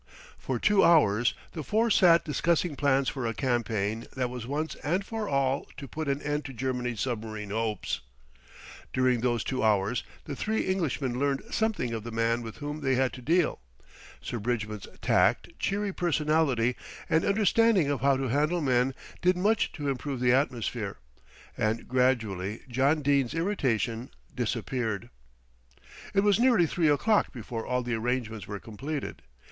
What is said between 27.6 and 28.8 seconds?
all the arrangements were